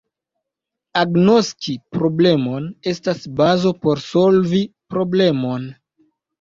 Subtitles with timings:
[1.01, 4.65] Agnoski problemon estas bazo por solvi
[4.97, 5.73] problemon.